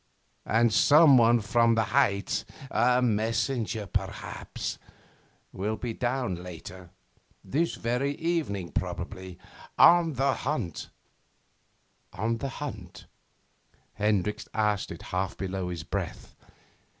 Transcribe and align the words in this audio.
And 0.47 0.73
some 0.73 1.15
one 1.19 1.41
from 1.41 1.75
the 1.75 1.83
heights 1.93 2.43
a 2.71 3.03
messenger 3.03 3.85
perhaps 3.85 4.79
will 5.53 5.75
be 5.75 5.93
down 5.93 6.41
later, 6.43 6.89
this 7.45 7.75
very 7.75 8.15
evening 8.15 8.71
probably, 8.71 9.37
on 9.77 10.13
the 10.13 10.33
hunt' 10.33 10.89
'On 12.13 12.39
the 12.39 12.49
hunt?' 12.49 13.05
Hendricks 13.93 14.49
asked 14.55 14.89
it 14.91 15.03
half 15.13 15.37
below 15.37 15.69
his 15.69 15.83
breath. 15.83 16.33